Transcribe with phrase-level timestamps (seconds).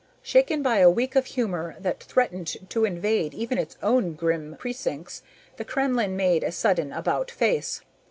[0.23, 5.21] Shaken by a week of humor that threatened to invade even its own grim precincts,
[5.57, 7.81] the Kremlin made a sudden about face.